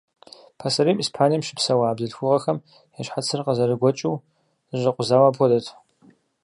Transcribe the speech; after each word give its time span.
Пасэрейм 0.59 0.97
Испанием 1.03 1.43
щыпсэуа 1.47 1.97
бзылъхугъэхэм 1.97 2.57
я 2.99 3.01
щхьэцыр 3.05 3.39
къызэрыгуэкӀыу, 3.45 4.15
зэщӀэкъузауэ 4.69 5.27
апхуэдэт. 5.29 5.67